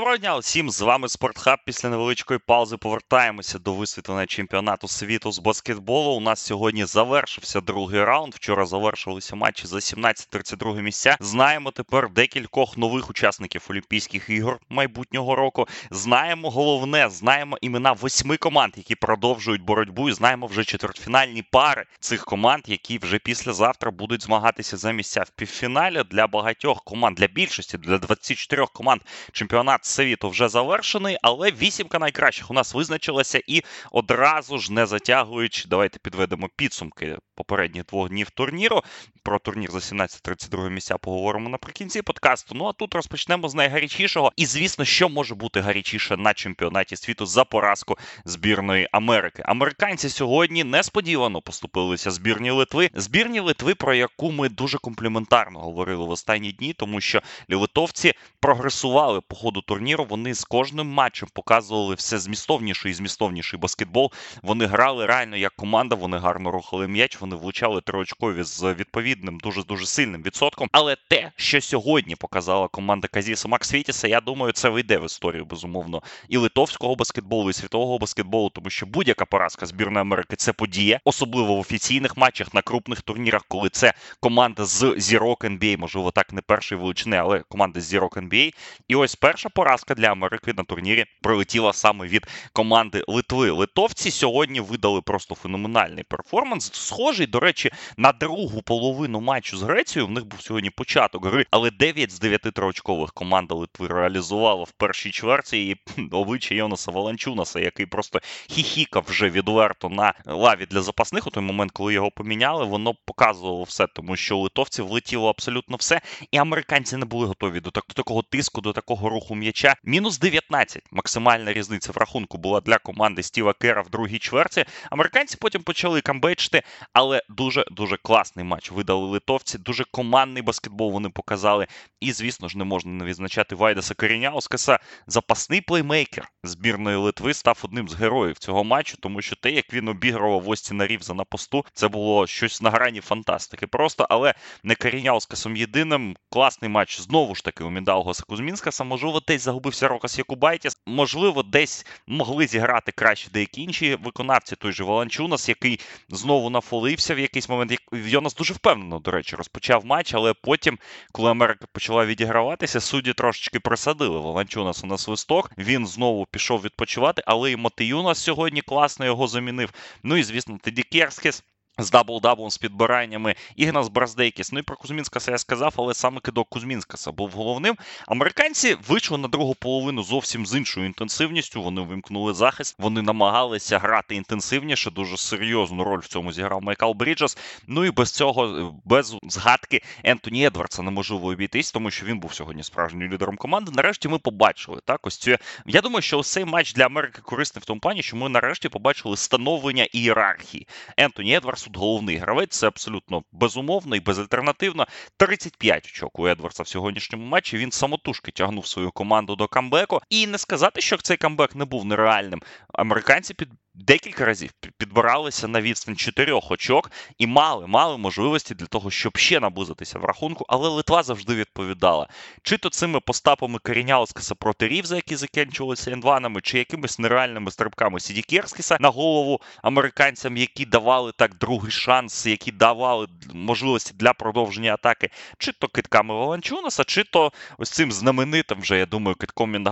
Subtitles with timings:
[0.00, 0.70] Доброго дня всім!
[0.70, 1.58] З вами Спортхаб.
[1.66, 6.10] Після невеличкої паузи повертаємося до висвітлення чемпіонату світу з баскетболу.
[6.16, 8.34] У нас сьогодні завершився другий раунд.
[8.34, 11.16] Вчора завершилися матчі за 17-32 місця.
[11.20, 15.68] Знаємо тепер декількох нових учасників Олімпійських ігор майбутнього року.
[15.90, 20.08] Знаємо головне, знаємо імена восьми команд, які продовжують боротьбу.
[20.08, 25.30] І знаємо вже четвертьфінальні пари цих команд, які вже післязавтра будуть змагатися за місця в
[25.30, 29.00] півфіналі для багатьох команд, для більшості, для 24 команд
[29.32, 35.68] чемпіонат світу вже завершений, але вісімка найкращих у нас визначилася і одразу ж не затягуючи,
[35.68, 38.82] давайте підведемо підсумки попередніх двох днів турніру.
[39.30, 42.54] Про турнір за 17-32 місця поговоримо наприкінці подкасту.
[42.54, 44.32] Ну а тут розпочнемо з найгарячішого.
[44.36, 49.42] І звісно, що може бути гарячіше на чемпіонаті світу за поразку збірної Америки.
[49.46, 52.90] Американці сьогодні несподівано поступилися збірні Литви.
[52.94, 59.20] Збірні Литви, про яку ми дуже компліментарно говорили в останні дні, тому що литовці прогресували
[59.20, 60.06] по ходу турніру.
[60.08, 64.12] Вони з кожним матчем показували все змістовніший і змістовніший баскетбол.
[64.42, 65.94] Вони грали реально як команда.
[65.94, 67.20] Вони гарно рухали м'яч.
[67.20, 68.74] Вони влучали триочкові з
[69.20, 70.68] відповідним дуже дуже сильним відсотком.
[70.72, 76.02] Але те, що сьогодні показала команда Казіса Максвітіса, я думаю, це вийде в історію безумовно
[76.28, 81.54] і литовського баскетболу, і світового баскетболу, тому що будь-яка поразка збірної Америки це подія, особливо
[81.54, 86.40] в офіційних матчах на крупних турнірах, коли це команда з зірок NBA, можливо, так не
[86.40, 88.54] першої величини, але команда з зірок NBA.
[88.88, 93.50] І ось перша поразка для Америки на турнірі прилетіла саме від команди Литви.
[93.50, 96.70] Литовці сьогодні видали просто феноменальний перформанс.
[96.72, 100.06] Схожий, до речі, на другу половину матчу з Грецією.
[100.06, 104.72] В них був сьогодні початок гри, але 9 з 9 троочкових команда Литви реалізувала в
[104.72, 105.76] першій чверті і
[106.10, 111.26] обличчя Йонаса Валанчунаса, який просто хіхікав вже відверто на лаві для запасних.
[111.26, 116.00] У той момент, коли його поміняли, воно показувало все, тому що литовців влетіло абсолютно все,
[116.30, 119.74] і американці не були готові до такого тиску, до такого руху м'яча.
[119.84, 120.82] Мінус 19.
[120.90, 124.64] Максимальна різниця в рахунку була для команди Стіва Кера в другій чверті.
[124.90, 129.58] Американці потім почали камбечити, але дуже дуже класний матч видали литовці.
[129.58, 131.66] Дуже командний баскетбол вони показали.
[132.00, 134.78] І, звісно ж, не можна не відзначати Вайдаса Коріняускаса.
[135.06, 139.88] Запасний плеймейкер збірної Литви став одним з героїв цього матчу, тому що те, як він
[139.88, 143.66] обігрував Остіна Рівза на посту, це було щось на грані фантастики.
[143.66, 144.34] Просто, але
[144.64, 146.16] не Коріняускасом єдиним.
[146.30, 148.84] Класний матч знову ж таки у Міндалгоса Кузмінскаса.
[148.84, 150.78] Можливо, десь загубився Рокас Якубайтіс.
[150.86, 154.56] Можливо, десь могли зіграти краще деякі інші виконавці.
[154.56, 157.78] Той же Воланчунас, який знову нафолився в якийсь момент.
[157.92, 160.78] Йонас дуже впевнено, до речі, розпочав матч, але потім,
[161.12, 165.50] коли Америка почала відіграватися, судді трошечки присадили Воланчунасу на свисток.
[165.58, 169.72] Він знову пішов відпочивати, але і Матиюнас сьогодні класно його замінив.
[170.02, 171.44] Ну і звісно, Сєдєкерскіс
[171.82, 174.52] з дабл-даблом з підбираннями Ігнас Браздейкіс.
[174.52, 177.76] Ну і про Кузьмінськаса я сказав, але саме кидок Кузьмінськаса був головним.
[178.06, 181.62] Американці вийшли на другу половину зовсім з іншою інтенсивністю.
[181.62, 184.90] Вони ввімкнули захист, вони намагалися грати інтенсивніше.
[184.90, 187.38] Дуже серйозну роль в цьому зіграв Мікал Бріджес.
[187.66, 192.62] Ну і без цього, без згадки Ентоні Едвардса неможливо обійтись, тому що він був сьогодні
[192.62, 193.72] справжнім лідером команди.
[193.74, 195.06] Нарешті ми побачили так.
[195.06, 195.36] Ось цю...
[195.66, 199.16] Я думаю, що цей матч для Америки корисний в тому плані, що ми нарешті побачили
[199.16, 200.66] становлення ієрархії.
[200.96, 202.58] Ентоні Едвардс тут головний гравець.
[202.58, 204.86] Це абсолютно безумовно і безальтернативно.
[205.16, 207.58] 35 очок у Едвардса в сьогоднішньому матчі.
[207.58, 210.00] Він самотужки тягнув свою команду до камбеку.
[210.10, 212.42] І не сказати, що цей камбек не був нереальним.
[212.72, 213.48] Американці під
[213.80, 219.40] декілька разів підбиралися на відстань чотирьох очок і мали мали можливості для того, щоб ще
[219.40, 222.08] наблизитися в рахунку, але Литва завжди відповідала.
[222.42, 228.22] Чи то цими постапами Коріняускаса проти Рівза, які закінчувалися індванами, чи якимись нереальними стрибками Сіді
[228.22, 235.10] Керскіса на голову американцям, які давали так другий шанс, які давали можливості для продовження атаки,
[235.38, 239.66] чи то китками Воланчунаса, чи то ось цим знаменитим вже, я думаю, китком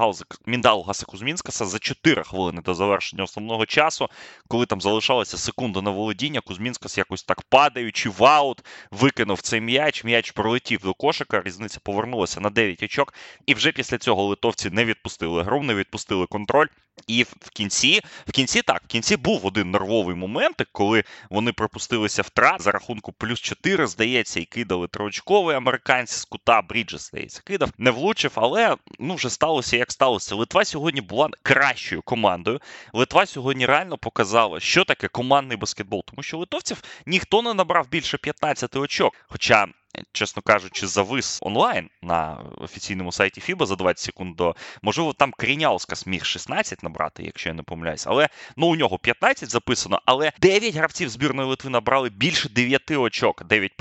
[0.46, 4.08] Міндалгаса Кузмінскаса за 4 хвилини до завершення основного часу часу,
[4.48, 10.04] коли там залишалася секунда на володіння, Кузмінскас якось так падаючи в аут, викинув цей м'яч.
[10.04, 11.42] М'яч пролетів до кошика.
[11.42, 13.14] Різниця повернулася на 9 очок.
[13.46, 16.66] І вже після цього литовці не відпустили гру, не відпустили контроль.
[17.06, 22.22] І в кінці, в кінці так, в кінці був один нервовий момент, коли вони пропустилися
[22.22, 27.70] втрат за рахунку плюс 4, здається, і кидали троочковий американці з кута Бріджес, здається, кидав,
[27.78, 30.34] не влучив, але ну вже сталося, як сталося.
[30.34, 32.60] Литва сьогодні була кращою командою.
[32.92, 38.18] Литва сьогодні реально показало, що таке командний баскетбол, тому що литовців ніхто не набрав більше
[38.18, 39.14] 15 очок.
[39.28, 39.66] Хоча
[40.12, 44.54] чесно кажучи, завис онлайн на офіційному сайті FIBA за 20 секунд до.
[44.82, 48.06] Можливо, там Кріняускас міг 16 набрати, якщо я не помиляюсь.
[48.06, 53.44] Але ну у нього 15 записано, але 9 гравців збірної Литви набрали більше 9 очок,
[53.44, 53.72] 9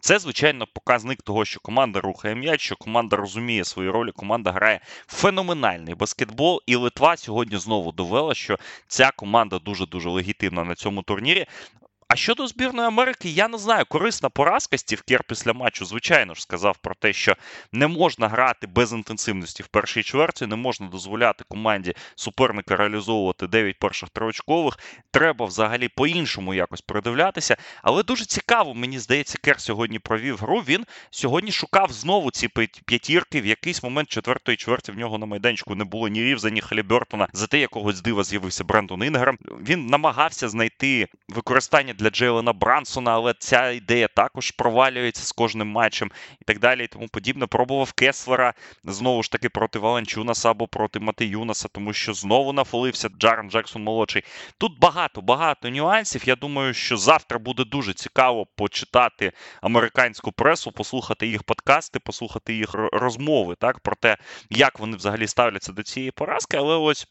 [0.00, 4.80] Це, звичайно, показник того, що команда рухає м'яч, що команда розуміє свої ролі, команда грає
[5.06, 8.58] феноменальний баскетбол, і Литва сьогодні знову довела, що
[8.88, 11.46] ця команда дуже дуже легітимна на цьому турнірі.
[12.14, 16.42] А щодо збірної Америки, я не знаю, корисна поразка Стів Кер після матчу, звичайно ж,
[16.42, 17.36] сказав про те, що
[17.72, 23.78] не можна грати без інтенсивності в першій чверті, не можна дозволяти команді суперника реалізовувати 9
[23.78, 24.78] перших триочкових.
[25.10, 27.56] Треба взагалі по-іншому якось придивлятися.
[27.82, 30.60] Але дуже цікаво, мені здається, Кер сьогодні провів гру.
[30.68, 32.48] Він сьогодні шукав знову ці
[32.86, 33.40] п'ятірки.
[33.40, 37.28] В якийсь момент четвертої чверті в нього на майданчику не було ні Рівза, ні Халібертона.
[37.32, 39.38] Зате якогось дива з'явився Брендон Інграм.
[39.68, 46.10] Він намагався знайти використання для Джейлена Брансона, але ця ідея також провалюється з кожним матчем
[46.40, 46.84] і так далі.
[46.84, 47.46] і Тому подібне.
[47.46, 48.54] Пробував Кеслера
[48.84, 53.82] знову ж таки проти Валенчунаса або проти Мати Юнаса, тому що знову нафолився Джарен Джексон
[53.82, 54.22] молодший.
[54.58, 56.28] Тут багато багато нюансів.
[56.28, 62.74] Я думаю, що завтра буде дуже цікаво почитати американську пресу, послухати їх подкасти, послухати їх
[62.74, 64.16] розмови так про те,
[64.50, 66.56] як вони взагалі ставляться до цієї поразки.
[66.56, 67.08] Але ось.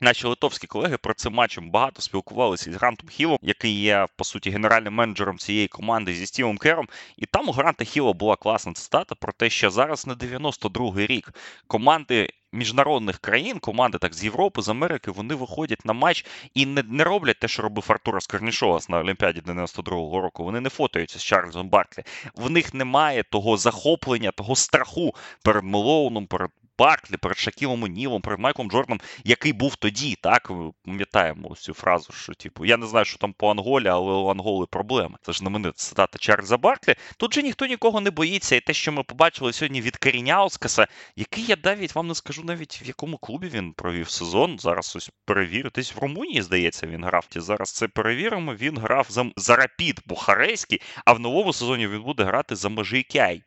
[0.00, 4.50] Наші литовські колеги про цим матчем багато спілкувалися з Грантом Хілом, який є по суті
[4.50, 6.88] генеральним менеджером цієї команди зі Стівом Кером.
[7.16, 11.32] І там у Гранта Хіла була класна цитата про те, що зараз не 92-й рік
[11.66, 12.30] команди.
[12.52, 17.04] Міжнародних країн, команди так з Європи, з Америки, вони виходять на матч і не не
[17.04, 20.44] роблять те, що робив Артура Скорнішовас на Олімпіаді 92-го року.
[20.44, 22.02] Вони не фотоються з Чарльзом Барклі.
[22.34, 28.40] В них немає того захоплення, того страху перед Мелоуном, перед Барклі, перед Шакілом Онілом, перед
[28.40, 30.50] Майклом Джорданом, який був тоді, так
[30.84, 34.66] пам'ятаємо цю фразу, що типу, я не знаю, що там по Анголі, але у Анголи
[34.66, 35.18] проблеми.
[35.22, 36.94] Це ж знаменита цитата Чарльза Барклі.
[37.16, 40.86] Тут же ніхто нікого не боїться, і те, що ми побачили сьогодні від Керіняускаса,
[41.16, 44.58] який я навіть вам не скажу навіть в якому клубі він провів сезон.
[44.58, 45.70] Зараз ось перевірю.
[45.74, 47.26] Десь в Румунії, здається, він грав.
[47.36, 48.54] І зараз це перевіримо.
[48.54, 53.42] Він грав за, за Рапід Бухарейський, а в новому сезоні він буде грати за Межикяй.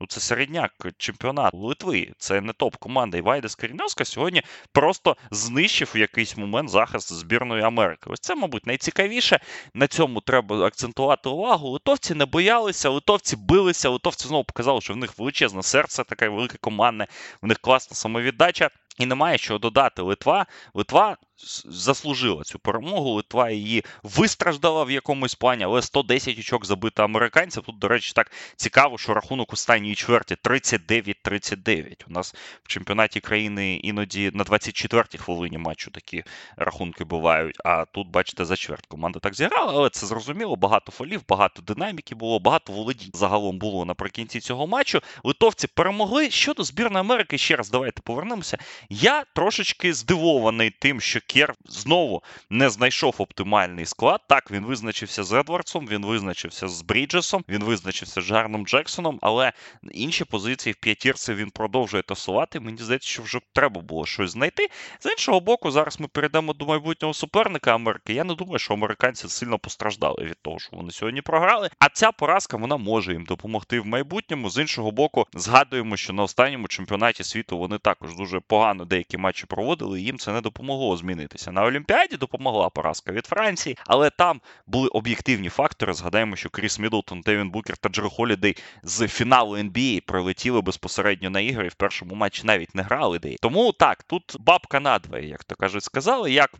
[0.00, 2.12] Ну, це середняк чемпіонату Литви.
[2.18, 3.18] Це не топ-команда.
[3.18, 4.42] І Вайдес Каріновська сьогодні
[4.72, 8.02] просто знищив в якийсь момент захист збірної Америки.
[8.06, 9.40] Ось це, мабуть, найцікавіше.
[9.74, 11.70] На цьому треба акцентувати увагу.
[11.70, 16.58] Литовці не боялися, литовці билися, литовці знову показали, що в них величезне серце, таке велике
[16.60, 17.06] командне,
[17.42, 18.70] в них класна самовіддача.
[18.98, 20.46] І немає що додати Литва.
[20.74, 21.16] Литва
[21.64, 23.10] заслужила цю перемогу.
[23.10, 27.62] Литва її вистраждала в якомусь плані, але 110 очок забито американців.
[27.62, 32.04] Тут, до речі, так цікаво, що рахунок останньої чверті 39-39.
[32.08, 36.24] У нас в чемпіонаті країни іноді на 24-й хвилині матчу такі
[36.56, 37.56] рахунки бувають.
[37.64, 40.56] А тут, бачите, за чверть команда так зіграла, але це зрозуміло.
[40.56, 45.00] Багато фолів, багато динаміки було, багато володінь загалом було наприкінці цього матчу.
[45.24, 46.30] Литовці перемогли.
[46.30, 48.58] Щодо збірної Америки, ще раз давайте повернемося.
[48.90, 54.20] Я трошечки здивований тим, що Кер знову не знайшов оптимальний склад.
[54.28, 59.52] Так, він визначився з Едвардсом, він визначився з Бріджесом, він визначився з Жарном Джексоном, але
[59.92, 62.60] інші позиції в п'ятірці він продовжує тасувати.
[62.60, 64.68] Мені здається, що вже треба було щось знайти.
[65.00, 68.14] З іншого боку, зараз ми перейдемо до майбутнього суперника Америки.
[68.14, 71.70] Я не думаю, що американці сильно постраждали від того, що вони сьогодні програли.
[71.78, 74.50] А ця поразка вона може їм допомогти в майбутньому.
[74.50, 79.46] З іншого боку, згадуємо, що на останньому чемпіонаті світу вони також дуже погано деякі матчі
[79.46, 80.00] проводили.
[80.00, 81.52] і Їм це не допомогло змінити змінитися.
[81.52, 85.94] На Олімпіаді допомогла поразка від Франції, але там були об'єктивні фактори.
[85.94, 91.40] Згадаємо, що Кріс Мідлтон, Девін Букер та Джер Холідей з фіналу NBA прилетіли безпосередньо на
[91.40, 93.36] ігри і в першому матчі навіть не грали де.
[93.40, 96.50] Тому так, тут бабка надвоє, як то кажуть, сказали, як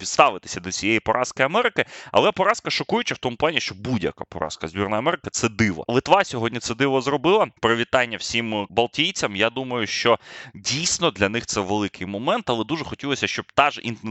[0.00, 1.84] відставитися до цієї поразки Америки.
[2.12, 5.84] Але поразка шокуюча в тому плані, що будь-яка поразка збірної Америки це диво.
[5.88, 7.46] Литва сьогодні це диво зробила.
[7.60, 9.36] Привітання всім балтійцям.
[9.36, 10.18] Я думаю, що
[10.54, 14.05] дійсно для них це великий момент, але дуже хотілося, щоб та ж інтенсивність,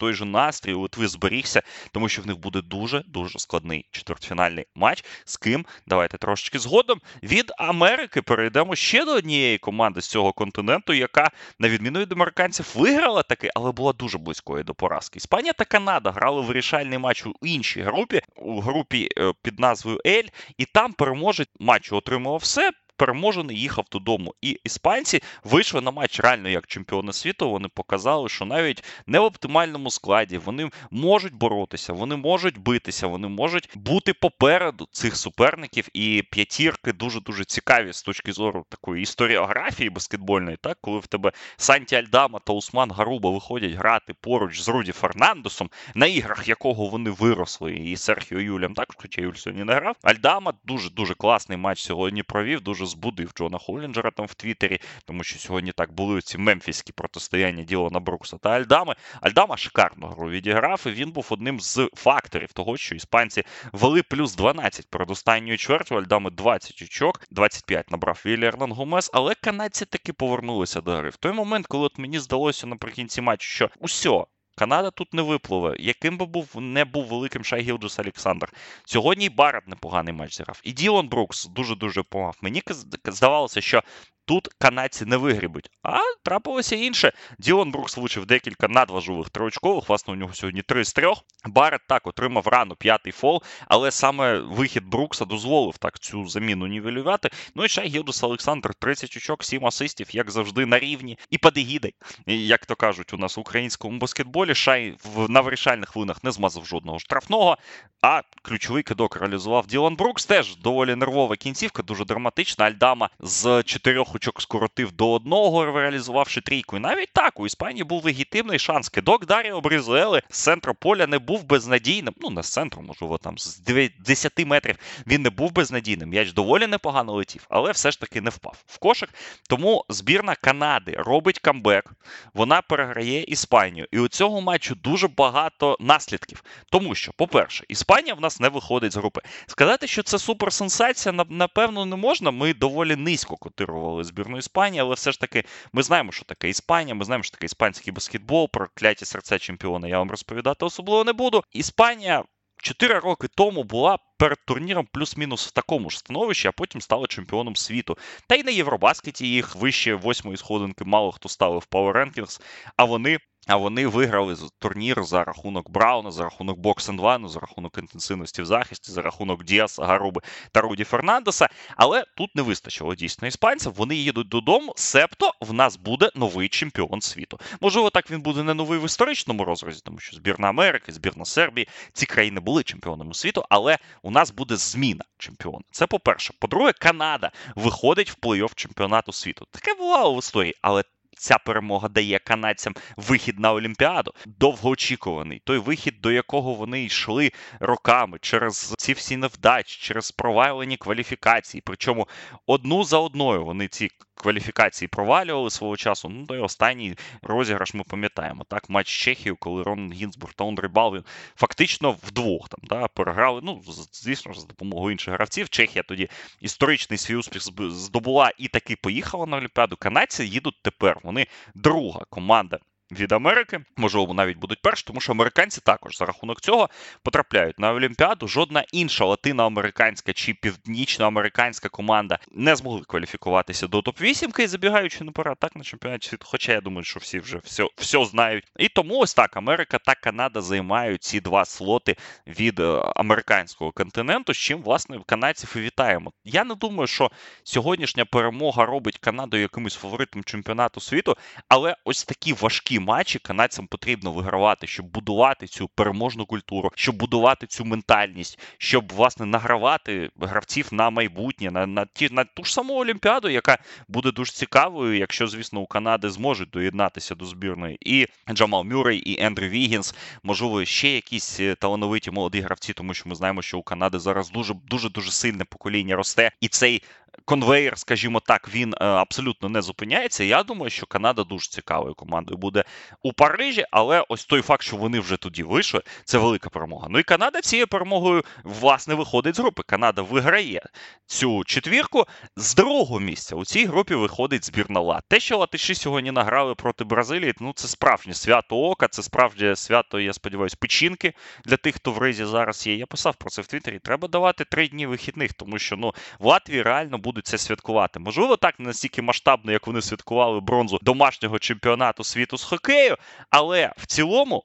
[0.00, 1.62] той же настрій у Литви зберігся,
[1.92, 5.04] тому що в них буде дуже дуже складний четвертьфінальний матч.
[5.24, 10.92] З ким давайте трошечки згодом від Америки перейдемо ще до однієї команди з цього континенту,
[10.92, 15.16] яка на відміну від американців виграла таки, але була дуже близькою до поразки.
[15.16, 20.28] Іспанія та Канада грали вирішальний матч у іншій групі, у групі е, під назвою Ель,
[20.58, 24.34] і там переможець матчу отримував все переможений їхав додому.
[24.42, 27.50] І іспанці вийшли на матч реально як чемпіони світу.
[27.50, 33.28] Вони показали, що навіть не в оптимальному складі вони можуть боротися, вони можуть битися, вони
[33.28, 35.88] можуть бути попереду цих суперників.
[35.94, 41.32] І п'ятірки дуже дуже цікаві з точки зору такої історіографії баскетбольної, так коли в тебе
[41.56, 47.10] Санті Альдама та Усман Гаруба виходять грати поруч з Руді Фернандесом, на іграх якого вони
[47.10, 49.96] виросли, і Серхіо Юлям також, хоча Юль сьогодні не грав.
[50.02, 55.24] Альдама дуже дуже класний матч сьогодні провів, дуже збудив Джона Холінджера там в Твіттері, тому
[55.24, 58.94] що сьогодні так були ці мемфіські протистояння Ділона Брукса та Альдами.
[59.20, 64.34] Альдама шикарну гру відіграв, і він був одним з факторів того, що іспанці вели плюс
[64.34, 65.96] 12 перед останньою чвертю.
[65.96, 71.10] Альдами 20 очок, 25 набрав Вілі Ернан Гомес, але канадці таки повернулися до гри.
[71.10, 74.26] В той момент, коли от мені здалося наприкінці матчу, що усьо.
[74.58, 75.76] Канада тут не випливе.
[75.78, 78.52] Яким би був не був великим Шай Гілджус Олександр.
[78.84, 80.60] Сьогодні і Барат непоганий матч зіграв.
[80.64, 82.36] І Ділон Брукс дуже-дуже помав.
[82.42, 82.62] Мені
[83.04, 83.82] здавалося, що
[84.26, 85.70] тут канадці не вигрібуть.
[85.82, 87.12] А трапилося інше.
[87.38, 89.88] Ділон Брукс влучив декілька надважливих триочкових.
[89.88, 91.24] Власне, у нього сьогодні три з трьох.
[91.44, 97.30] Барет так отримав рано п'ятий фол, але саме вихід Брукса дозволив так цю заміну нівелювати.
[97.54, 101.18] Ну і ще Гілдус Олександр, 30 очок, 7 асистів, як завжди, на рівні.
[101.30, 101.94] І падегідей.
[102.26, 106.66] Як то кажуть, у нас в українському баскетболі Шай в на вирішальних хвилинах не змазав
[106.66, 107.56] жодного штрафного.
[108.02, 110.26] А ключовий кидок реалізував Ділан Брукс.
[110.26, 112.64] Теж доволі нервова кінцівка, дуже драматична.
[112.64, 116.76] Альдама з чотирьох очок скоротив до одного, реалізувавши трійку.
[116.76, 118.88] І навіть так у Іспанії був легітимний шанс.
[118.88, 122.14] Кидок Даріо Брізуели з центру поля не був безнадійним.
[122.20, 123.60] Ну, не з центру, можливо, там з
[123.98, 126.08] 10 метрів він не був безнадійним.
[126.08, 129.10] М'яч доволі непогано летів, але все ж таки не впав в кошик.
[129.48, 131.92] Тому збірна Канади робить камбек.
[132.34, 133.86] Вона переграє Іспанію.
[133.90, 136.44] І у цього матчу дуже багато наслідків.
[136.70, 139.20] Тому що, по-перше, Іспанія в нас не виходить з групи.
[139.46, 142.30] Сказати, що це суперсенсація, напевно, не можна.
[142.30, 146.94] Ми доволі низько котирували збірну Іспанії, але все ж таки ми знаємо, що таке Іспанія,
[146.94, 151.12] ми знаємо, що таке іспанський баскетбол, про кляті серця чемпіона я вам розповідати особливо не
[151.12, 151.44] буду.
[151.52, 152.24] Іспанія.
[152.62, 157.56] Чотири роки тому була перед турніром плюс-мінус в такому ж становищі, а потім стала чемпіоном
[157.56, 157.98] світу.
[158.26, 162.40] Та й на Євробаскеті їх вище восьмої сходинки мало хто ставив в Power Rankings,
[162.76, 168.42] а вони а вони виграли турнір за рахунок Брауна, за рахунок Боксен-2, за рахунок інтенсивності
[168.42, 170.20] в захисті, за рахунок Діаса, Гаруби
[170.52, 171.48] та Руді Фернандеса.
[171.76, 173.72] Але тут не вистачило дійсно іспанців.
[173.72, 177.40] Вони їдуть додому, себто в нас буде новий чемпіон світу.
[177.60, 181.68] Можливо, так він буде не новий в історичному розрізі, тому що збірна Америки, збірна Сербії,
[181.92, 185.64] ці країни були чемпіонами світу, але у нас буде зміна чемпіона.
[185.70, 186.34] Це по-перше.
[186.38, 189.46] По-друге, Канада виходить в плей-офф чемпіонату світу.
[189.50, 190.82] Таке бувало в історії, але
[191.18, 195.42] ця перемога дає канадцям вихід на Олімпіаду, довгоочікуваний.
[195.44, 201.62] Той вихід, до якого вони йшли роками через ці всі невдачі, через провалені кваліфікації.
[201.66, 202.08] Причому
[202.46, 206.08] одну за одною вони ці кваліфікації провалювали свого часу.
[206.08, 208.44] Ну, той останній розіграш ми пам'ятаємо.
[208.48, 211.04] Так, матч Чехії, коли Рон Гінзбург та Ондрей Балвін
[211.36, 213.40] фактично вдвох там да, переграли.
[213.44, 215.48] Ну, звісно ж, за допомогою інших гравців.
[215.48, 216.08] Чехія тоді
[216.40, 219.76] історичний свій успіх здобула і таки поїхала на Олімпіаду.
[219.76, 220.98] Канадці їдуть тепер.
[221.02, 222.58] Вони друга команда
[222.92, 226.68] від Америки, можливо, навіть будуть перші, тому що американці також за рахунок цього
[227.02, 228.28] потрапляють на Олімпіаду.
[228.28, 235.56] Жодна інша латиноамериканська чи північноамериканська команда не змогли кваліфікуватися до топ-8, і забігаючи наперед, так
[235.56, 236.26] на чемпіонаті світу.
[236.28, 238.44] Хоча я думаю, що всі вже все все знають.
[238.58, 244.34] І тому ось так Америка та Канада займають ці два слоти від е, американського континенту,
[244.34, 246.12] з чим власне канадців і вітаємо.
[246.24, 247.10] Я не думаю, що
[247.44, 251.16] сьогоднішня перемога робить Канаду якимось фаворитом чемпіонату світу,
[251.48, 257.46] але ось такі важкі матчі канадцям потрібно вигравати, щоб будувати цю переможну культуру, щоб будувати
[257.46, 262.74] цю ментальність, щоб власне награвати гравців на майбутнє, на на ті на ту ж саму
[262.74, 267.78] Олімпіаду, яка буде дуже цікавою, якщо, звісно, у Канади зможуть доєднатися до збірної.
[267.80, 273.08] І Джамал Мюррей, і Ендрю Вігінс, можливо, ще якісь е, талановиті молоді гравці, тому що
[273.08, 276.82] ми знаємо, що у Канади зараз дуже дуже дуже сильне покоління росте, і цей
[277.24, 280.24] конвейер, скажімо так, він е, абсолютно не зупиняється.
[280.24, 282.64] Я думаю, що Канада дуже цікавою командою буде
[283.02, 286.86] у Парижі, але ось той факт, що вони вже тоді вийшли, це велика перемога.
[286.90, 289.62] Ну і Канада цією перемогою власне виходить з групи.
[289.66, 290.62] Канада виграє
[291.06, 292.06] цю четвірку
[292.36, 293.36] з другого місця.
[293.36, 295.04] У цій групі виходить збірна Латвії.
[295.08, 300.00] Те, що Латиші сьогодні награли проти Бразилії, ну це справжнє свято ока, це справжнє свято,
[300.00, 301.12] я сподіваюся, печінки
[301.44, 302.74] для тих, хто в ризі зараз є.
[302.74, 303.78] Я писав про це в Твіттері.
[303.78, 307.98] Треба давати три дні вихідних, тому що ну в Латвії реально будуть це святкувати.
[307.98, 312.96] Можливо, так не настільки масштабно, як вони святкували бронзу домашнього чемпіонату світу з хокею,
[313.30, 314.44] але в цілому,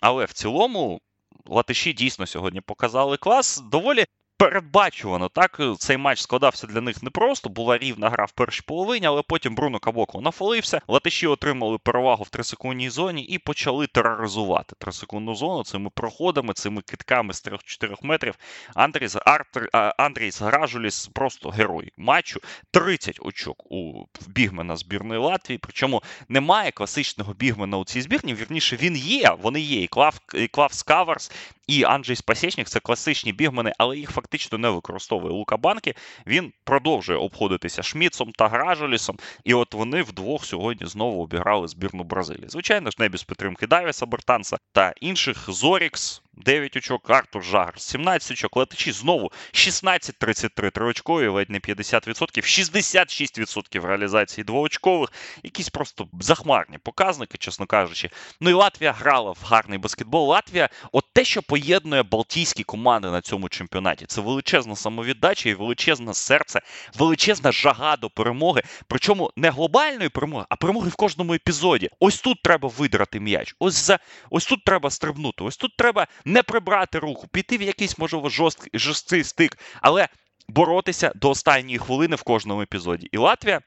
[0.00, 1.00] але в цілому.
[1.46, 3.62] Латиші дійсно сьогодні показали клас.
[3.70, 5.28] Доволі передбачувано.
[5.28, 7.48] Так, цей матч складався для них непросто.
[7.48, 10.80] Була рівна гра в першій половині, але потім Бруно Кабоко нафалився.
[10.88, 17.34] Латиші отримали перевагу в трисекундній зоні і почали тероризувати трисекундну зону цими проходами, цими китками
[17.34, 18.34] з 3-4 метрів.
[18.74, 22.40] Андрійс Артер, Андрійс Гражуліс просто герой матчу.
[22.70, 25.58] 30 очок у бігмена збірної Латвії.
[25.58, 28.34] Причому немає класичного бігмена у цій збірні.
[28.34, 29.36] Вірніше він є.
[29.42, 29.82] Вони є.
[29.82, 31.32] І Клав, і Клав Скаверс,
[31.66, 35.94] і Анджей Спасєчник це класичні бігмени, але їх фактично не використовує Лука Банки.
[36.26, 39.18] Він продовжує обходитися Шміцом та Гражолісом.
[39.44, 42.48] І от вони вдвох сьогодні знову обіграли збірну Бразилії.
[42.48, 46.23] Звичайно ж, не без підтримки Давіса Бертанса та інших Зорікс.
[46.36, 54.44] 9 очок, Артур Жагр 17 очок, Летичі знову 16-33 триочкові, ледь не 50%, 66% реалізації
[54.44, 55.12] двоочкових.
[55.42, 58.10] Якісь просто захмарні показники, чесно кажучи.
[58.40, 60.28] Ну і Латвія грала в гарний баскетбол.
[60.28, 66.14] Латвія, от те, що поєднує Балтійські команди на цьому чемпіонаті, це величезна самовіддача і величезне
[66.14, 66.60] серце,
[66.98, 68.62] величезна жага до перемоги.
[68.86, 71.90] Причому не глобальної перемоги, а перемоги в кожному епізоді.
[72.00, 73.54] Ось тут треба видрати м'яч.
[73.58, 73.98] Ось за
[74.30, 75.44] ось тут треба стрибнути.
[75.44, 80.08] Ось тут треба не прибрати руку, піти в якийсь, можливо, жорсткий, жорсткий стик, але
[80.48, 83.08] боротися до останньої хвилини в кожному епізоді.
[83.12, 83.60] І Латвія.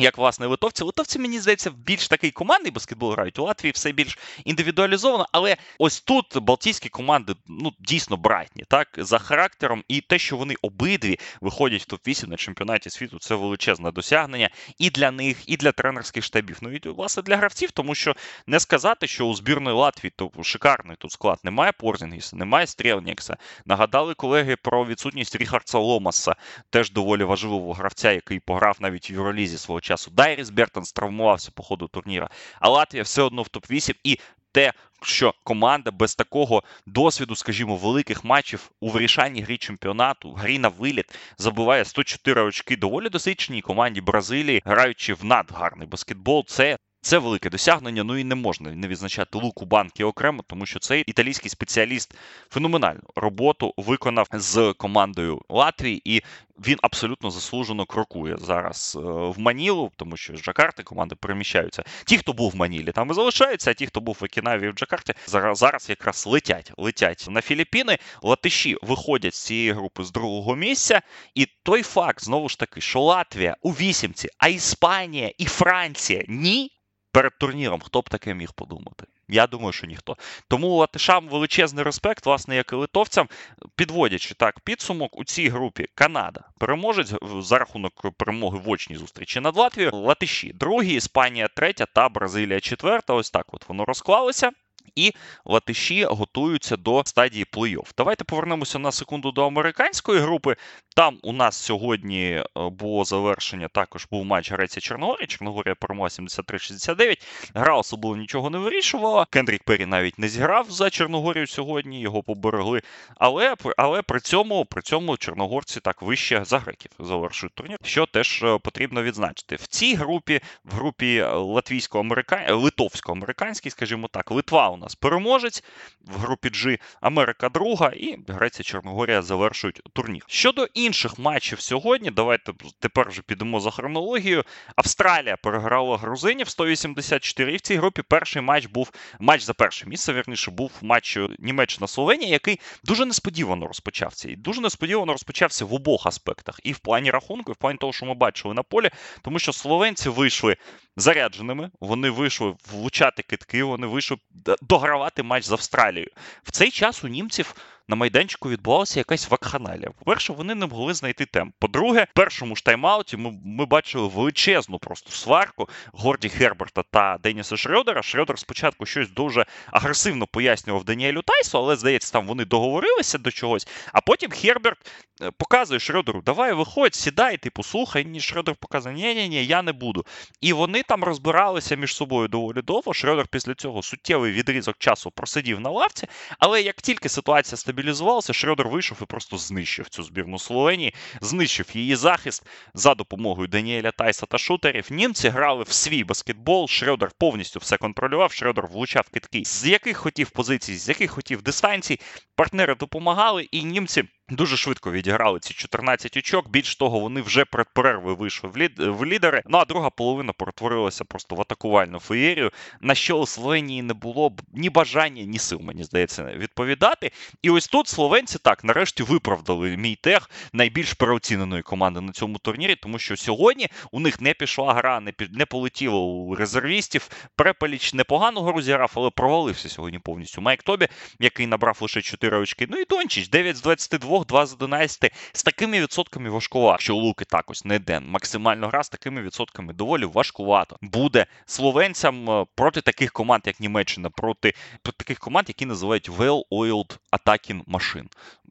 [0.00, 3.38] Як власне литовці, литовці, мені здається, більш такий командний баскетбол грають.
[3.38, 9.18] У Латвії все більш індивідуалізовано, але ось тут Балтійські команди ну дійсно братні, так за
[9.18, 14.50] характером, і те, що вони обидві виходять в топ-8 на чемпіонаті світу, це величезне досягнення
[14.78, 16.58] і для них, і для тренерських штабів.
[16.60, 20.96] Ну і власне для гравців, тому що не сказати, що у збірної Латвії то шикарний
[20.96, 23.36] тут склад немає Порзінгіса, немає Стрелнікса.
[23.66, 26.36] Нагадали колеги про відсутність Ріхардса Ломаса,
[26.70, 30.10] теж доволі важливого гравця, який пограв навіть в Юролізі свого часу.
[30.10, 32.28] Дайріс Бертонс травмувався по ходу турніра,
[32.60, 34.18] а Латвія все одно в топ-8 і
[34.52, 40.68] те, що команда без такого досвіду, скажімо, великих матчів у вирішальній грі чемпіонату, грі на
[40.68, 46.44] виліт, забиває 104 очки доволі досвідченій команді Бразилії, граючи в надгарний баскетбол.
[46.46, 48.04] Це це велике досягнення.
[48.04, 52.14] Ну і не можна не відзначати луку банки окремо, тому що цей італійський спеціаліст
[52.50, 56.22] феноменальну роботу виконав з командою Латвії, і
[56.66, 61.84] він абсолютно заслужено крокує зараз е, в Манілу, тому що з Джакарти команди переміщаються.
[62.04, 64.68] Ті, хто був в Манілі, там і залишаються, а ті, хто був в Окінаві і
[64.68, 66.72] в Джакарті, зараз зараз якраз летять.
[66.76, 67.98] Летять на Філіппіни.
[68.22, 71.02] Латиші виходять з цієї групи з другого місця.
[71.34, 76.77] І той факт знову ж таки, що Латвія у вісімці, а Іспанія і Франція ні
[77.18, 77.80] перед турніром.
[77.80, 79.06] Хто б таке міг подумати?
[79.28, 80.16] Я думаю, що ніхто.
[80.48, 83.28] Тому латишам величезний респект, власне, як і литовцям,
[83.76, 89.56] підводячи так підсумок у цій групі Канада переможець за рахунок перемоги в очній зустрічі над
[89.56, 89.96] Латвією.
[89.96, 93.14] Латиші другі, Іспанія третя та Бразилія четверта.
[93.14, 94.50] Ось так от воно розклалося.
[94.94, 95.12] І
[95.44, 97.90] латиші готуються до стадії плей-офф.
[97.96, 100.56] Давайте повернемося на секунду до американської групи.
[100.96, 103.68] Там у нас сьогодні е, було завершення.
[103.68, 105.26] Також був матч Греція Чорногорія.
[105.26, 107.22] Чорногорія перемогла 73-69.
[107.54, 109.26] Гра особливо нічого не вирішувала.
[109.30, 112.82] Кендрік Пері навіть не зіграв за Чорногорію сьогодні, його поберегли.
[113.16, 118.42] Але але при цьому при цьому чорногорці так вище за греків завершують турнір, що теж
[118.42, 119.56] е, потрібно відзначити.
[119.56, 125.64] В цій групі, в групі латвійсько-американській, литовсько-американській, скажімо так, Литва нас переможець
[126.00, 130.24] в групі G, Америка друга, і Греція Чорногорія завершують турнір.
[130.26, 134.44] Щодо інших матчів сьогодні, давайте тепер вже підемо за хронологією.
[134.76, 137.52] Австралія переграла грузинів 184.
[137.52, 140.12] І в цій групі перший матч був матч за перше місце.
[140.12, 144.30] Вірніше був матч Німеччина-Словенія, який дуже несподівано розпочався.
[144.30, 146.60] І дуже несподівано розпочався в обох аспектах.
[146.64, 148.90] І в плані рахунку, і в плані того, що ми бачили на полі,
[149.22, 150.56] тому що словенці вийшли
[151.00, 154.16] зарядженими, вони вийшли влучати китки, вони вийшли
[154.62, 156.10] догравати матч з Австралією.
[156.42, 157.54] В цей час у німців
[157.87, 159.89] на майданчику відбувалася якась вакханалія.
[159.99, 161.55] По-перше, вони не могли знайти темп.
[161.59, 167.55] По-друге, в першому ж тайм-ауті ми, ми бачили величезну просто сварку Горді Герберта та Деніса
[167.55, 167.97] Шрёдера.
[168.01, 173.67] Шрёдер спочатку щось дуже агресивно пояснював Даніелю Тайсу, але здається, там вони договорилися до чогось.
[173.93, 174.77] А потім Герберт
[175.21, 178.05] е, показує Шрёдеру, давай виходь, сідай, типу, слухай.
[178.05, 180.05] Ні, Шрёдер показує, ні ні ні я не буду.
[180.41, 182.91] І вони там розбиралися між собою доволі довго.
[182.91, 186.07] Шрёдер після цього суттєвий відрізок часу просидів на лавці.
[186.39, 191.69] Але як тільки ситуація стабілізувалася, стабілізувався, Шрёдер вийшов і просто знищив цю збірну Словенії, знищив
[191.73, 194.87] її захист за допомогою Даніеля Тайса та шутерів.
[194.89, 196.65] Німці грали в свій баскетбол.
[196.65, 198.31] Шрёдер повністю все контролював.
[198.31, 201.99] Шрёдер влучав китки, з яких хотів позицій, з яких хотів дистанцій.
[202.35, 206.48] Партнери допомагали, і німці Дуже швидко відіграли ці 14 очок.
[206.48, 208.72] Більш того, вони вже перед перервою вийшли в, лід...
[208.78, 209.42] в лідери.
[209.46, 214.30] Ну а друга половина перетворилася просто в атакувальну феєрію, на що у Словенії не було
[214.30, 217.10] б ні бажання, ні сил, мені здається, відповідати.
[217.42, 222.76] І ось тут словенці так нарешті виправдали мій тех найбільш переоціненої команди на цьому турнірі,
[222.76, 225.28] тому що сьогодні у них не пішла гра, не пі...
[225.32, 227.08] не полетіло у резервістів.
[227.36, 230.40] Препеліч непогано гру зіграв, але провалився сьогодні повністю.
[230.40, 230.88] Майк Тобі,
[231.18, 232.66] який набрав лише 4 очки.
[232.70, 234.17] Ну і Дончич 9 з 22.
[234.24, 236.82] 2 з 11 з такими відсотками важкувато.
[236.82, 238.06] Що луки також не ден.
[238.08, 240.76] Максимально гра з такими відсотками доволі важкувато.
[240.80, 247.64] Буде словенцям е, проти таких команд, як Німеччина, проти таких команд, які називають well-oiled attacking
[247.64, 248.06] machine.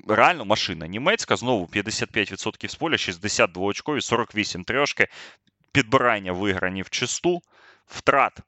[0.08, 5.08] Реально машина німецька, знову 55% з поля, 62 очкові, 48 трьошки,
[5.72, 7.42] підбирання виграні в чисту,
[7.86, 8.42] втрат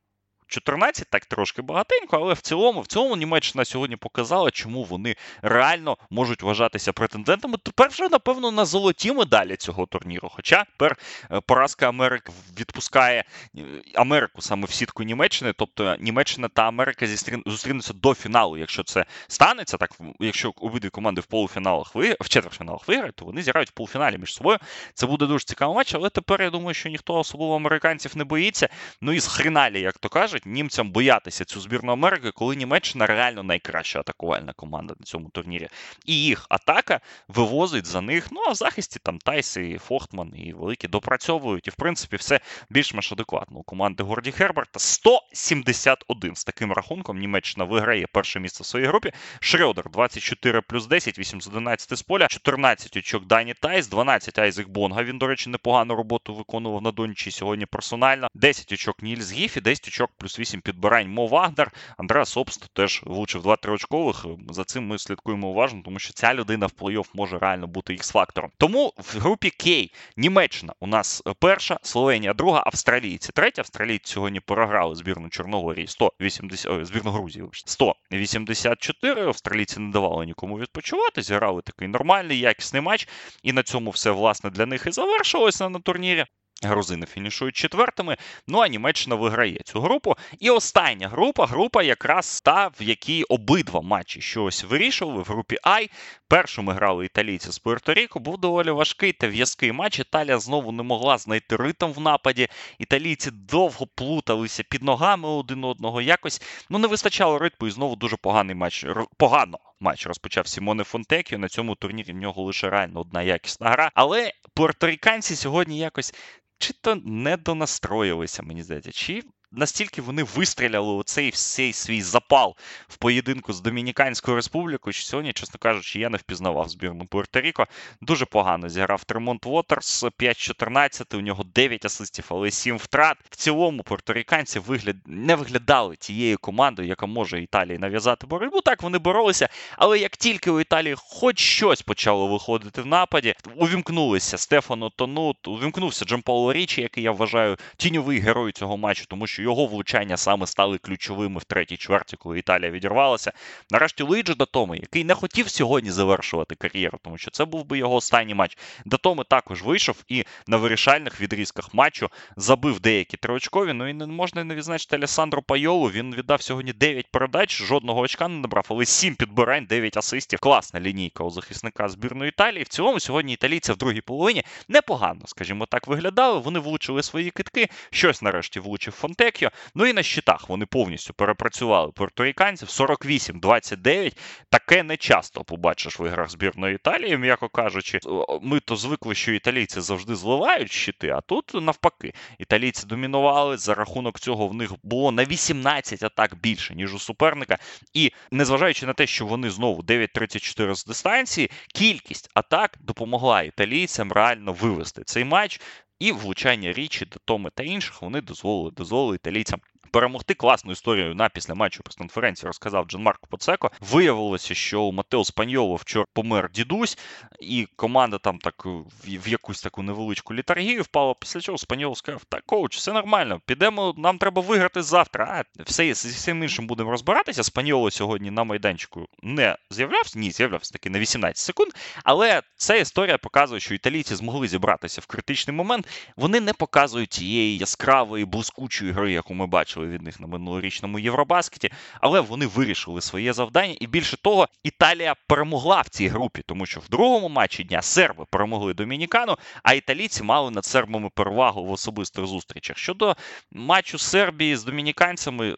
[0.50, 5.98] 14, так трошки багатенько, але в цілому, в цілому Німеччина сьогодні показала, чому вони реально
[6.10, 7.58] можуть вважатися претендентами.
[7.64, 10.30] Тепер вже, напевно, на золоті медалі цього турніру.
[10.32, 10.98] Хоча тепер
[11.32, 13.24] е, поразка Америки відпускає
[13.58, 13.62] е,
[13.96, 17.08] Америку саме в сітку Німеччини, тобто Німеччина та Америка
[17.46, 18.58] зустрінуться до фіналу.
[18.58, 23.42] Якщо це станеться, так якщо обидві команди в полуфіналах ви в четвертьфіналах виграють, то вони
[23.42, 24.58] зіграють в полуфіналі між собою.
[24.94, 28.70] Це буде дуже цікавий матч, але тепер я думаю, що ніхто особливо американців не боїться.
[29.02, 33.06] Ну і з хріналі, як то кажуть кажуть, німцям боятися цю збірну Америки, коли Німеччина
[33.06, 35.68] реально найкраща атакувальна команда на цьому турнірі.
[36.06, 38.28] І їх атака вивозить за них.
[38.32, 41.68] Ну а в захисті там Тайс і Фортман і великі допрацьовують.
[41.68, 43.60] І в принципі все більш-менш адекватно.
[43.60, 47.20] У команди Горді Херберта 171 з таким рахунком.
[47.20, 49.12] Німеччина виграє перше місце в своїй групі.
[49.40, 54.68] Шредер 24 плюс 10, 8 з 11 з поля, 14 очок Дані Тайс, 12 Айзек
[54.68, 55.04] Бонга.
[55.04, 58.28] Він, до речі, непогану роботу виконував на Дончичі сьогодні персонально.
[58.34, 61.72] 10 очок Нільс Гіф і 10 очок плюс 8 підбирань Мо Вагнер.
[61.98, 64.26] Андреас Обст теж влучив 2-3 очкових.
[64.50, 68.52] За цим ми слідкуємо уважно, тому що ця людина в плей-офф може реально бути Х-фактором.
[68.58, 73.32] Тому в групі K Німеччина у нас перша, Словенія, друга, австралійці.
[73.32, 79.22] Третя австралійці сьогодні програли збірну Чорногорії 180, ой, збірну Грузії 184.
[79.22, 81.22] Австралійці не давали нікому відпочивати.
[81.22, 83.08] Зіграли такий нормальний, якісний матч.
[83.44, 86.26] І на цьому все власне для них і завершилося на турнірі.
[86.64, 88.18] Грузини фінішують четвертими.
[88.48, 90.16] Ну а Німеччина виграє цю групу.
[90.40, 95.90] І остання група група якраз та, в якій обидва матчі щось вирішували в групі Ай.
[96.28, 98.20] Першими грали італійці з Пуерто-Ріко.
[98.20, 100.00] Був доволі важкий та в'язкий матч.
[100.00, 102.48] Італія знову не могла знайти ритм в нападі.
[102.80, 106.02] Італійці довго плуталися під ногами один одного.
[106.02, 108.86] Якось ну не вистачало ритму, і знову дуже поганий матч.
[109.18, 109.60] Погано.
[109.80, 111.38] Матч розпочав Сімоне Фонтекіо.
[111.38, 113.92] На цьому турнірі в нього лише реально одна якісна гра.
[113.94, 116.14] Але порторіканці сьогодні якось
[116.58, 122.56] чи то не донастроїлися, мені здається, чи настільки вони вистріляли у цей всей свій запал
[122.88, 127.68] в поєдинку з Домініканською республікою, що сьогодні, чесно кажучи, я не впізнавав збірну Пуерто-Ріко.
[128.02, 133.18] Дуже погано зіграв Тремонт Уотерс 5-14, у нього 9 асистів, але 7 втрат.
[133.30, 134.96] В цілому пуерторіканці вигляд...
[135.06, 138.62] не виглядали тією командою, яка може Італії нав'язати боротьбу.
[138.62, 144.38] Так, вони боролися, але як тільки у Італії хоч щось почало виходити в нападі, увімкнулися
[144.38, 149.44] Стефано Тонут, увімкнувся Джампауло Річі, який я вважаю тіньовий герой цього матчу, тому що що
[149.44, 153.32] його влучання саме стали ключовими в третій чверті, коли Італія відірвалася.
[153.72, 157.96] Нарешті Луїджі Датоми, який не хотів сьогодні завершувати кар'єру, тому що це був би його
[157.96, 158.58] останній матч.
[158.86, 163.74] Датоми також вийшов і на вирішальних відрізках матчу забив деякі триочкові.
[163.74, 165.90] Ну і не можна не відзначити Алесандро Пайолу.
[165.90, 170.40] Він віддав сьогодні 9 передач, жодного очка не набрав, але 7 підбирань, 9 асистів.
[170.40, 172.64] Класна лінійка у захисника збірної Італії.
[172.64, 176.40] В цілому сьогодні італійці в другій половині непогано, скажімо так, виглядали.
[176.40, 177.70] Вони влучили свої кидки.
[177.92, 179.50] Щось нарешті влучив Фонтеккіо.
[179.76, 184.18] Ну і на щитах вони повністю перепрацювали пуерторіканців 48-29.
[184.50, 188.00] Таке не часто побачиш в іграх збірної Італії, м'яко кажучи.
[188.42, 192.14] Ми то звикли, що італійці завжди зливають щити, а тут навпаки.
[192.40, 193.58] Італійці домінували.
[193.58, 197.58] За рахунок цього в них було на 18 атак більше, ніж у суперника.
[197.94, 204.54] І незважаючи на те, що вони знову 9-34 з дистанції, кількість атак допомогла італійцям реально
[204.54, 205.62] вивести цей матч.
[206.00, 211.30] І влучання річі до Томи та інших вони дозволили дозволили італійцям перемогти класну історію на
[211.30, 213.72] після матчу прес-конференції розказав Джан Марко Поцеко.
[213.82, 216.98] Виявилося, що у Матео Спаньоло вчора помер дідусь,
[217.40, 218.66] і команда там так
[219.06, 221.14] в якусь таку невеличку літаргію впала.
[221.20, 225.44] Після чого Спаньоло сказав: так, коуч, все нормально, підемо, нам треба виграти завтра.
[225.60, 227.44] А все з всім іншим будемо розбиратися.
[227.44, 231.72] Спаньоло сьогодні на майданчику не з'являвся, ні, з'являвся таки на 18 секунд.
[232.04, 235.88] Але ця історія показує, що італійці змогли зібратися в критичний момент.
[236.16, 241.00] Вони не показують тієї яскравої, блискучої гри, яку ми бачили бачили від них на минулорічному
[241.00, 243.76] Євробаскеті, але вони вирішили своє завдання.
[243.80, 248.26] І більше того, Італія перемогла в цій групі, тому що в другому матчі дня серби
[248.30, 252.78] перемогли Домінікану, а італійці мали над сербами перевагу в особистих зустрічах.
[252.78, 253.16] Щодо
[253.52, 255.56] матчу Сербії з домініканцями,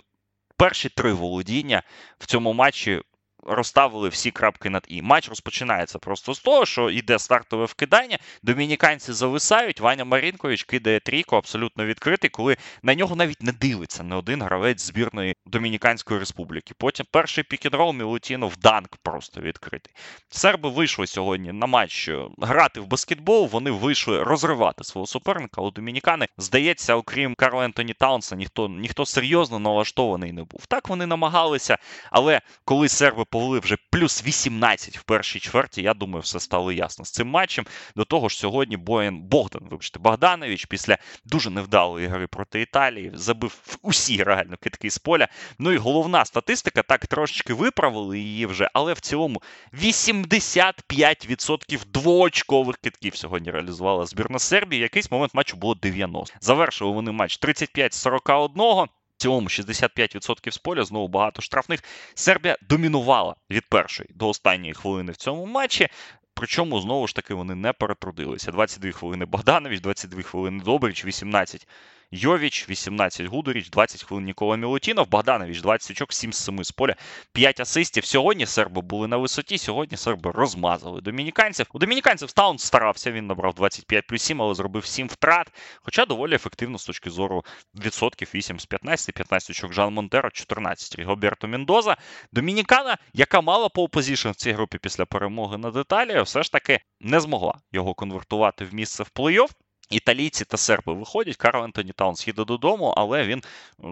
[0.57, 1.84] перші три володіння
[2.19, 3.01] в цьому матчі
[3.43, 5.01] розставили всі крапки над і.
[5.01, 8.17] Матч розпочинається просто з того, що йде стартове вкидання.
[8.43, 9.80] Домініканці зависають.
[9.80, 14.82] Ваня Марінкович кидає трійку абсолютно відкритий, коли на нього навіть не дивиться не один гравець
[14.82, 16.73] збірної Домініканської республіки.
[16.77, 19.93] Потім перший пікінрол Мілутінов данк просто відкритий.
[20.30, 23.47] Серби вийшли сьогодні на матч е, грати в баскетбол.
[23.51, 25.62] Вони вийшли розривати свого суперника.
[25.62, 30.65] У Домінікани здається, окрім Карла Ентоні Таунса, ніхто ніхто серйозно налаштований не був.
[30.67, 31.77] Так вони намагалися,
[32.12, 35.81] але коли серби повели вже плюс 18 в першій чверті.
[35.81, 37.65] Я думаю, все стало ясно з цим матчем.
[37.95, 43.77] До того ж, сьогодні Боєн Богдан, вибачте, Богданович після дуже невдалої гри проти Італії забив
[43.81, 45.27] усі реально китки з поля.
[45.59, 49.41] Ну і головна статистика, так трошечки виправили її вже, але в цілому
[49.73, 54.81] 85% двоочкових китків сьогодні реалізувала збірна Сербії.
[54.81, 56.37] Якийсь момент матчу було 90.
[56.41, 58.87] Завершили вони матч 35-41
[59.21, 61.84] цілому 65% з поля, знову багато штрафних.
[62.13, 65.88] Сербія домінувала від першої до останньої хвилини в цьому матчі.
[66.34, 68.51] Причому знову ж таки вони не перетрудилися.
[68.51, 71.67] 22 хвилини Богданович, 22 хвилини Добрич, 18
[72.13, 76.95] Йовіч, 18 Гудоріч, 20 хвилин Нікола Мілутінов, Богданович, 20 очок, 7 з 7 з поля,
[77.34, 78.06] 5 асистів.
[78.06, 81.65] Сьогодні серби були на висоті, сьогодні серби розмазали домініканців.
[81.74, 85.47] У домініканців Стаун старався, він набрав 25 плюс 7, але зробив 7 втрат.
[85.82, 87.45] Хоча доволі ефективно з точки зору
[87.86, 91.97] відсотків 8 з 15, 15 очок Жан Монтеро, 14 Рігоберто Мендоза.
[92.32, 96.80] Домінікана, яка мала pole position в цій групі після перемоги над Італією, все ж таки
[97.00, 99.50] не змогла його конвертувати в місце в плей-офф.
[99.91, 101.36] Італійці та серби виходять.
[101.36, 103.43] Карл Ентоні Таунс їде додому, але він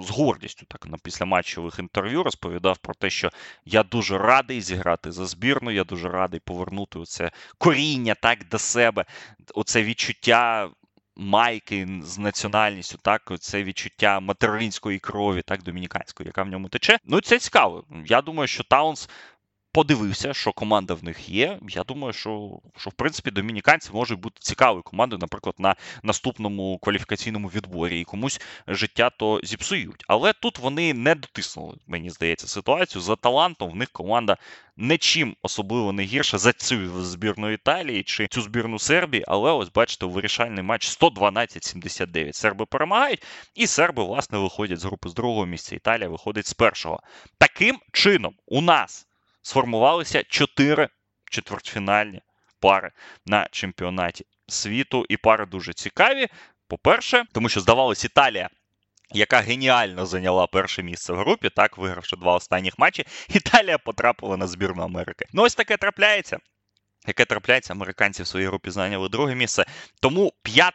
[0.02, 3.30] з гордістю так на післяматчевих інтерв'ю розповідав про те, що
[3.66, 5.72] я дуже радий зіграти за збірну.
[5.72, 9.06] Я дуже радий повернути оце коріння так до себе,
[9.54, 10.70] оце відчуття.
[11.22, 16.98] Майки з національністю, так, це відчуття материнської крові, так, домініканської, яка в ньому тече.
[17.06, 17.84] Ну, це цікаво.
[18.06, 19.10] Я думаю, що Таунс
[19.72, 21.60] подивився, що команда в них є.
[21.70, 27.48] Я думаю, що що в принципі домініканці можуть бути цікавою командою, наприклад, на наступному кваліфікаційному
[27.48, 30.04] відборі і комусь життя то зіпсують.
[30.08, 33.02] Але тут вони не дотиснули, мені здається, ситуацію.
[33.02, 34.38] За талантом в них команда
[34.78, 39.24] нічим особливо не гірша за цю збірну Італії чи цю збірну Сербії.
[39.28, 42.34] Але ось бачите, вирішальний матч 112-79.
[42.34, 43.24] Серби перемагають,
[43.56, 45.76] і серби, власне, виходять з групи з другого місця.
[45.76, 47.00] Італія виходить з першого.
[47.38, 49.09] Таким чином, у нас
[49.50, 50.90] сформувалися чотири
[51.32, 52.22] четвертьфінальні
[52.60, 52.92] пари
[53.26, 55.06] на чемпіонаті світу.
[55.10, 56.28] І пари дуже цікаві.
[56.68, 58.50] По-перше, тому що здавалось, Італія.
[59.12, 64.48] Яка геніально зайняла перше місце в групі, так вигравши два останніх матчі, Італія потрапила на
[64.48, 65.26] збірну Америки.
[65.34, 66.38] Ну, ось таке трапляється.
[67.08, 69.66] Яке трапляється, американці в своїй групі зайняли друге місце.
[70.02, 70.74] Тому 5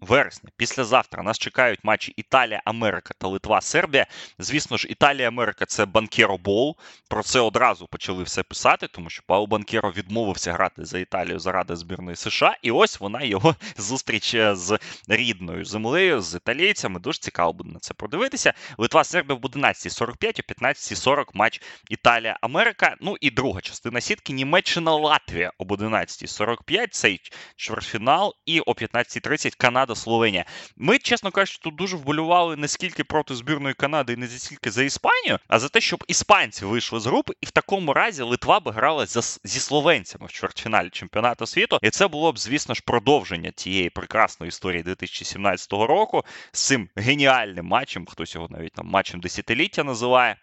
[0.00, 4.06] вересня, післязавтра нас чекають матчі Італія, Америка та Литва, Сербія.
[4.38, 6.76] Звісно ж, Італія, Америка це Банкеро Bowl.
[7.08, 11.76] Про це одразу почали все писати, тому що Паоло Банкеро відмовився грати за Італію заради
[11.76, 12.56] збірної США.
[12.62, 14.78] І ось вона його зустріч е, з
[15.08, 17.00] рідною землею, з італійцями.
[17.00, 18.52] Дуже цікаво буде на це подивитися.
[18.78, 22.96] Литва, Сербія в 11.45, о 15.40 матч Італія, Америка.
[23.00, 26.86] Ну і друга частина сітки Німеччина, Латвія об 11.45.
[26.90, 27.20] Цей
[27.56, 29.85] чвертьфінал, і о 15.30 Канада.
[29.86, 30.44] Канада, Словенія.
[30.76, 34.82] Ми, чесно кажучи, тут дуже вболювали не скільки проти збірної Канади і не стільки за
[34.82, 38.72] Іспанію, а за те, щоб іспанці вийшли з групи, і в такому разі Литва би
[38.72, 41.78] грала зі словенцями в чвертьфіналі чемпіонату світу.
[41.82, 47.66] І це було б, звісно ж, продовження тієї прекрасної історії 2017 року з цим геніальним
[47.66, 48.06] матчем.
[48.06, 50.36] Хтось його навіть там матчем десятиліття називає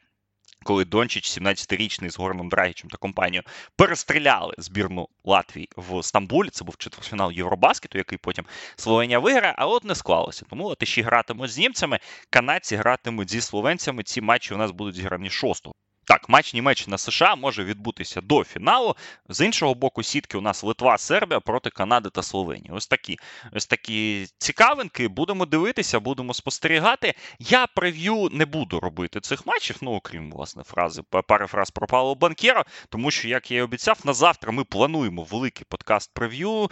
[0.64, 3.44] коли Дончич, 17-річний з Горном Драгічем та компанією,
[3.76, 6.50] перестріляли збірну Латвії в Стамбулі.
[6.50, 8.46] Це був четвертьфінал Євробаскету, який потім
[8.76, 10.46] Словенія виграє, але от не склалося.
[10.50, 12.00] Тому латиші гратимуть з німцями,
[12.30, 14.04] канадці гратимуть зі словенцями.
[14.04, 15.68] Ці матчі у нас будуть зіграні 6
[16.06, 18.96] так, матч Німеччина США може відбутися до фіналу.
[19.30, 22.70] З іншого боку, сітки у нас Литва, Сербія проти Канади та Словенії.
[22.74, 23.20] Ось такі
[23.52, 25.08] ось такі цікавинки.
[25.08, 27.14] Будемо дивитися, будемо спостерігати.
[27.40, 32.16] Я прев'ю не буду робити цих матчів, ну окрім власне фрази, пари фраз про Павло
[32.16, 36.72] Банкєра, тому що, як я і обіцяв, на завтра ми плануємо великий подкаст прев'ю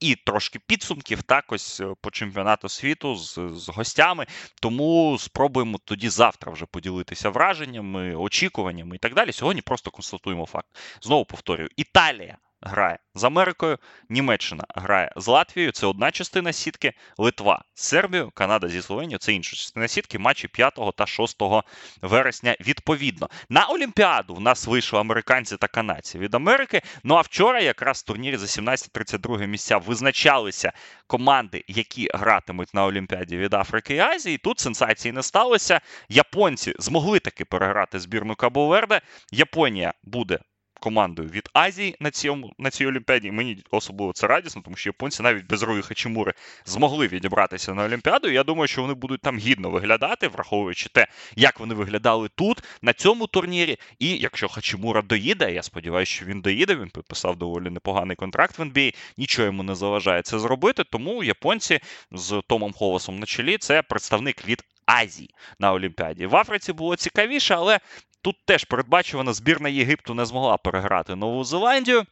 [0.00, 4.26] і трошки підсумків так ось е, по чемпіонату світу з, з гостями.
[4.60, 9.32] Тому спробуємо тоді завтра вже поділитися враженнями, очікуваннями очікуваннями і так далі.
[9.32, 10.68] Сьогодні просто констатуємо факт.
[11.02, 15.72] Знову повторюю: Італія грає з Америкою, Німеччина грає з Латвією.
[15.72, 20.18] Це одна частина сітки, Литва з Сербією, Канада зі Словенією це інша частина сітки.
[20.18, 21.36] Матчі 5 та 6
[22.02, 22.56] вересня.
[22.60, 26.82] Відповідно на Олімпіаду в нас вийшли американці та канадці від Америки.
[27.04, 30.72] Ну а вчора, якраз в турнірі за 17-32 місця визначалися
[31.06, 34.38] команди, які гратимуть на Олімпіаді від Африки і Азії.
[34.38, 35.80] Тут сенсації не сталося.
[36.08, 39.00] Японці змогли таки переграти збірну Кабо-Верде.
[39.32, 40.38] Японія буде
[40.80, 43.30] командою від Азії на цьому на цій Олімпіаді.
[43.30, 46.32] Мені особливо це радісно, тому що японці навіть без Руї Хачимури
[46.64, 48.30] змогли відібратися на Олімпіаду.
[48.30, 52.92] Я думаю, що вони будуть там гідно виглядати, враховуючи те, як вони виглядали тут, на
[52.92, 53.76] цьому турнірі.
[53.98, 56.74] І якщо Хачимура доїде, я сподіваюся, що він доїде.
[56.76, 60.84] Він підписав доволі непоганий контракт в NBA, Нічого йому не заважає це зробити.
[60.84, 61.80] Тому японці
[62.12, 64.62] з Томом Холосом на чолі це представник від.
[64.86, 67.80] Азії на Олімпіаді в Африці було цікавіше, але
[68.26, 72.04] Тут теж передбачувано, збірна Єгипту не змогла переграти Нову Зеландію.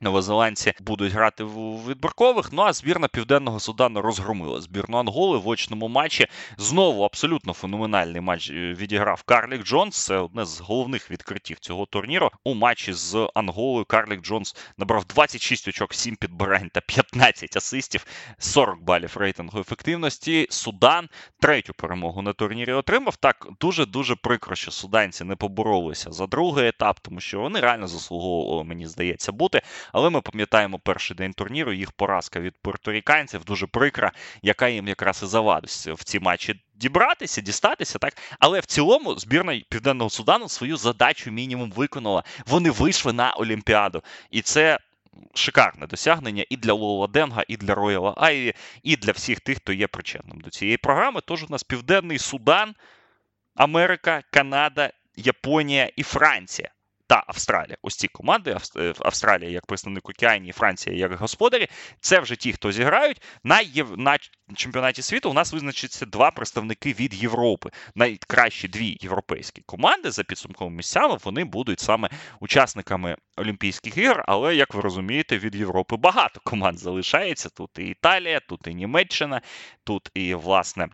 [0.00, 2.52] Новозеландці будуть грати в відборкових.
[2.52, 6.26] Ну а збірна Південного Судану розгромила збірну Анголи в очному матчі.
[6.58, 10.04] Знову абсолютно феноменальний матч е, відіграв Карлік Джонс.
[10.04, 12.30] Це одне з головних відкриттів цього турніру.
[12.44, 18.06] У матчі з Анголою Карлік Джонс набрав 26 очок, 7 підбирань та 15 асистів,
[18.38, 20.46] 40 балів рейтингу ефективності.
[20.50, 21.08] Судан
[21.40, 23.16] третю перемогу на турнірі отримав.
[23.16, 27.86] Так дуже дуже прикро, що суданці не поборолися за другий етап, тому що вони реально
[27.86, 29.62] заслуговували, мені здається, бути.
[29.92, 35.20] Але ми пам'ятаємо перший день турніру, їх поразка від пуерторіканців дуже прикра, яка їм якраз
[35.22, 38.16] і завадить в ці матчі дібратися, дістатися, так.
[38.38, 42.22] Але в цілому збірна Південного Судану свою задачу мінімум виконала.
[42.46, 44.02] Вони вийшли на Олімпіаду.
[44.30, 44.78] І це.
[45.34, 49.72] Шикарне досягнення і для Лола Денга, і для Рояла Айві, і для всіх тих, хто
[49.72, 51.20] є причетним до цієї програми.
[51.24, 52.74] Тож у нас Південний Судан,
[53.54, 56.70] Америка, Канада, Японія і Франція
[57.06, 57.76] та Австралія.
[57.82, 61.68] Ось ці команди, е, Австралія як представник Океанії, Франція як господарі.
[62.00, 63.22] Це вже ті, хто зіграють.
[63.44, 63.98] На Єв...
[63.98, 64.18] на
[64.56, 67.70] чемпіонаті світу у нас визначиться два представники від Європи.
[67.94, 74.24] Найкращі дві європейські команди за підсумковими місцями вони будуть саме учасниками Олімпійських ігор.
[74.26, 77.48] Але, як ви розумієте, від Європи багато команд залишається.
[77.48, 79.40] Тут і Італія, тут і Німеччина,
[79.84, 80.88] тут і власне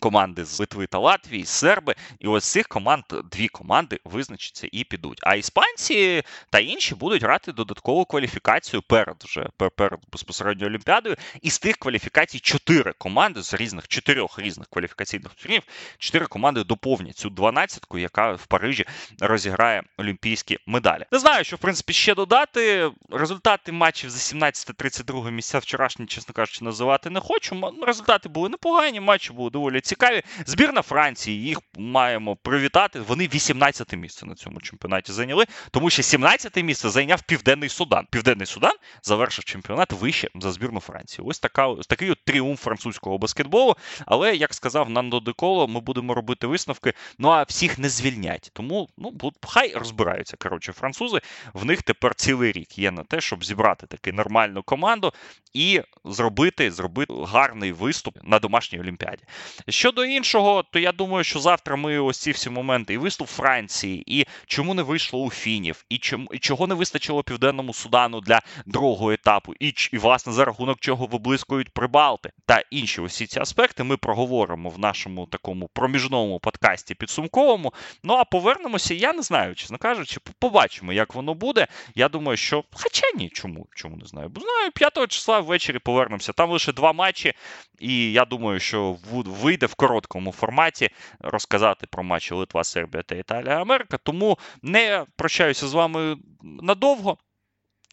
[0.00, 1.94] команди з Литви та Латвії, серби.
[2.18, 5.18] І ось цих команд дві команди визначаться і підуть.
[5.22, 11.16] А іспанці та інші будуть грати додаткову кваліфікацію перед вже перед безпосередньо Олімпіадою.
[11.42, 15.62] І з тих кваліфікацій чотири команди з різних чотирьох різних кваліфікаційних турнірів.
[15.98, 18.84] Чотири команди доповнять цю дванадцятку, яка в Парижі
[19.20, 21.04] розіграє олімпійські медалі.
[21.12, 22.90] Не знаю, що в принципі ще додати.
[23.10, 27.72] Результати матчів за 17-32 місця вчорашні, чесно кажучи, називати не хочу.
[27.86, 30.22] Результати були непогані, матчі були доволі цікаві.
[30.46, 33.00] Збірна Франції їх маємо привітати.
[33.00, 38.06] Вони 18 місце на цьому чемпіонаті зайняли, тому що 17 місце зайняв Південний Судан.
[38.10, 41.28] Південний Судан завершив чемпіонат вище за збірну Франції.
[41.28, 43.76] Ось така ось такий от тріумф французького баскетболу.
[44.06, 46.92] Але як сказав Нандо Деколо, ми будемо робити висновки.
[47.18, 48.50] Ну а всіх не звільнять.
[48.52, 50.36] Тому ну хай розбираються.
[50.36, 51.20] Коротше, французи
[51.54, 55.12] в них тепер цілий рік є на те, щоб зібрати таку нормальну команду
[55.54, 59.22] і зробити зробити гарний виступ на домашній олімпіаді.
[59.68, 64.04] Щодо іншого, то я думаю, що завтра ми ось ці всі моменти і виступ Франції,
[64.06, 68.40] і чому не вийшло у Фінів, і чому і чого не вистачило Південному Судану для
[68.66, 73.84] другого етапу, і і власне за рахунок чого виблискують Прибалти та інші усі ці аспекти
[73.84, 77.72] ми проговоримо в нашому такому проміжному подкасті підсумковому.
[78.02, 81.66] Ну а повернемося, я не знаю, чесно кажучи, побачимо, як воно буде.
[81.94, 86.32] Я думаю, що хоча ні, чому чому не знаю, бо знаю, 5 числа ввечері повернемося.
[86.32, 87.32] Там лише два матчі,
[87.78, 93.60] і я думаю, що вийде в короткому форматі розказати про матчі Литва, Сербія та Італія
[93.60, 93.98] Америка.
[94.02, 97.18] Тому не прощаюся з вами надовго.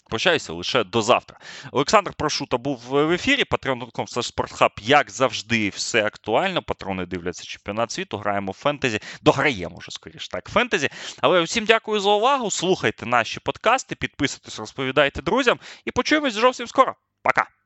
[0.10, 1.40] Прощаюся лише до завтра.
[1.72, 3.44] Олександр Прошута був в ефірі.
[3.44, 6.62] Patreon.com спортхаб, як завжди, все актуально.
[6.62, 8.18] Патрони дивляться чемпіонат світу.
[8.18, 9.00] Граємо в фентезі.
[9.22, 10.90] Дограємо вже, скоріш так, фентезі.
[11.22, 12.52] Але всім дякую за увагу.
[12.52, 16.96] Слухайте наші подкасти, підписуйтесь, розповідайте друзям і почуємось зовсім скоро.
[17.24, 17.57] Пока!